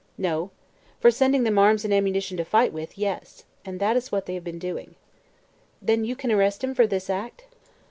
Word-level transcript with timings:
"No; 0.17 0.49
for 0.99 1.11
sending 1.11 1.43
them 1.43 1.59
arms 1.59 1.85
and 1.85 1.93
ammunition 1.93 2.35
to 2.37 2.43
fight 2.43 2.73
with, 2.73 2.97
yes. 2.97 3.43
And 3.63 3.79
that 3.79 3.95
is 3.95 4.11
what 4.11 4.25
they 4.25 4.33
have 4.33 4.43
been 4.43 4.57
doing." 4.57 4.95
"Then 5.79 6.03
you 6.05 6.15
can 6.15 6.31
arrest 6.31 6.63
him 6.63 6.73
for 6.73 6.87
this 6.87 7.07
act?" 7.07 7.45